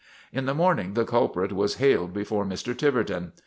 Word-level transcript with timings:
In 0.33 0.47
the 0.47 0.55
morning 0.55 0.95
the 0.95 1.05
culprit 1.05 1.51
was 1.51 1.75
haled 1.75 2.11
before 2.11 2.43
Mr. 2.43 2.75
Tiverton. 2.75 3.33